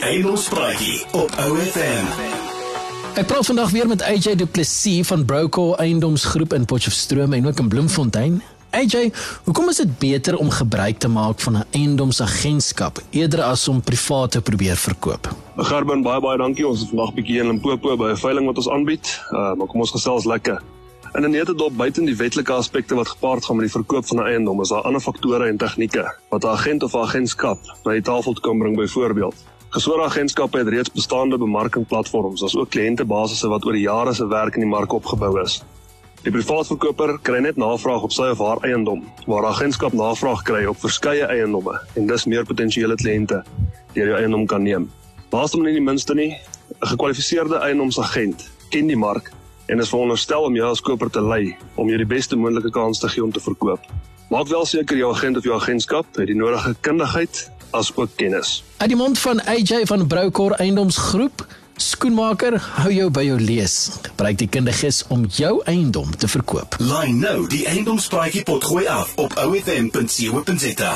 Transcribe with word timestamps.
Die 0.00 0.08
Eiendomspraatjie 0.08 1.02
op 1.12 1.34
OFM. 1.44 2.06
Ek 3.20 3.26
praat 3.28 3.44
vandag 3.44 3.68
weer 3.70 3.84
met 3.88 4.00
AJ 4.00 4.32
Du 4.40 4.46
Plessis 4.48 5.04
van 5.06 5.26
Broker 5.28 5.74
Eiendomsgroep 5.76 6.54
in 6.56 6.64
Potchefstroom 6.64 7.36
en 7.36 7.46
ook 7.46 7.58
in 7.60 7.68
Bloemfontein. 7.68 8.38
AJ, 8.70 9.10
hoekom 9.44 9.68
is 9.68 9.82
dit 9.82 9.98
beter 9.98 10.38
om 10.40 10.48
gebruik 10.50 10.98
te 11.04 11.08
maak 11.08 11.40
van 11.44 11.58
'n 11.58 11.64
eiendomsagentskap 11.70 13.02
eerder 13.10 13.42
as 13.42 13.68
om 13.68 13.82
privaat 13.82 14.30
te 14.30 14.40
probeer 14.40 14.76
verkoop? 14.76 15.28
Gerben, 15.56 16.02
baie 16.02 16.20
baie 16.20 16.38
dankie. 16.38 16.66
Ons 16.68 16.82
is 16.82 16.88
vandag 16.88 17.14
bietjie 17.14 17.38
in 17.38 17.46
Limpopo 17.46 17.96
by 17.96 18.10
'n 18.10 18.16
veiling 18.16 18.46
wat 18.46 18.56
ons 18.56 18.68
aanbied. 18.68 19.20
Uh, 19.30 19.52
maar 19.52 19.66
kom 19.66 19.80
ons 19.80 19.90
gesels 19.90 20.24
lekker. 20.24 20.62
In 21.12 21.24
'n 21.24 21.30
netedop 21.30 21.76
buiten 21.76 22.04
die 22.04 22.16
wetlike 22.16 22.52
aspekte 22.52 22.94
wat 22.94 23.08
gepaard 23.08 23.44
gaan 23.44 23.56
met 23.56 23.64
die 23.64 23.74
verkoop 23.74 24.06
van 24.06 24.16
'n 24.16 24.26
eiendom, 24.26 24.60
is 24.60 24.68
daar 24.68 24.82
ander 24.82 25.00
faktore 25.00 25.48
en 25.48 25.56
tegnieke 25.56 26.14
wat 26.28 26.44
'n 26.44 26.48
agent 26.48 26.82
of 26.82 26.94
'n 26.94 26.98
agentskap 26.98 27.58
by 27.82 27.92
die 27.92 28.02
tafel 28.02 28.32
te 28.32 28.40
kom 28.40 28.58
bring 28.58 28.76
byvoorbeeld. 28.76 29.34
Gesore 29.70 30.02
agentskappe 30.02 30.58
het 30.58 30.68
reeds 30.68 30.90
bestaande 30.90 31.36
bemarkingsplatforms, 31.38 32.42
asook 32.42 32.72
kliëntebasisse 32.74 33.46
wat 33.52 33.62
oor 33.68 33.76
die 33.76 33.84
jare 33.84 34.10
se 34.18 34.24
werk 34.26 34.56
in 34.58 34.64
die 34.64 34.70
mark 34.70 34.90
opgebou 34.96 35.28
is. 35.38 35.60
Die 36.24 36.32
privaat 36.34 36.66
verkoper 36.66 37.12
kry 37.22 37.38
net 37.44 37.60
navraag 37.60 38.02
op 38.08 38.10
sy 38.10 38.32
of 38.32 38.42
haar 38.42 38.58
eiendom, 38.66 39.04
waar 39.30 39.46
agentskap 39.52 39.94
navraag 39.94 40.42
kry 40.48 40.64
op 40.66 40.80
verskeie 40.82 41.28
eiendomme 41.30 41.76
en 41.94 42.10
dus 42.10 42.26
meer 42.26 42.48
potensiële 42.48 42.96
kliënte 42.98 43.44
deur 43.94 44.10
die 44.10 44.16
eiendom 44.18 44.48
kan 44.50 44.66
neem. 44.66 44.88
Laaste 45.30 45.60
maar 45.60 45.70
nie 45.70 45.78
die 45.78 45.86
minste 45.86 46.18
nie, 46.18 46.34
'n 46.34 46.90
gekwalifiseerde 46.90 47.62
eiendomsagent 47.62 48.50
ken 48.74 48.90
die 48.90 48.98
mark 48.98 49.30
en 49.68 49.78
is 49.78 49.94
veronderstel 49.94 50.50
om 50.50 50.56
jou 50.56 50.70
as 50.70 50.82
koper 50.82 51.10
te 51.10 51.22
lei 51.22 51.56
om 51.76 51.86
jou 51.86 51.96
die 51.96 52.10
beste 52.16 52.36
moontlike 52.36 52.74
kans 52.74 52.98
te 52.98 53.08
gee 53.08 53.22
om 53.22 53.30
te 53.32 53.40
verkoop. 53.40 53.80
Maak 54.30 54.48
wel 54.48 54.66
seker 54.66 54.96
jou 54.96 55.14
agent 55.14 55.36
of 55.36 55.44
jou 55.44 55.54
agentskap 55.54 56.06
het 56.16 56.26
die 56.26 56.36
nodige 56.36 56.74
kundigheid 56.80 57.50
as 57.70 57.92
ook 57.94 58.10
kennis. 58.16 58.62
Uit 58.76 58.88
die 58.88 58.98
mond 58.98 59.18
van 59.18 59.42
AJ 59.44 59.86
van 59.90 60.06
Broker 60.06 60.52
Eiendomsgroep, 60.52 61.46
skoenmaker, 61.76 62.58
hou 62.82 62.92
jou 62.92 63.10
by 63.10 63.24
jou 63.24 63.40
lees. 63.40 63.90
Gebruik 64.02 64.38
die 64.38 64.48
kundiges 64.48 65.04
om 65.08 65.24
jou 65.28 65.60
eiendom 65.64 66.16
te 66.16 66.28
verkoop. 66.28 66.76
Line 66.78 67.18
nou 67.20 67.46
die 67.48 67.66
Eiendomspraatjie 67.66 68.42
potgooi 68.42 68.86
af 68.86 69.16
op 69.16 69.38
OFM.co.za. 69.38 70.94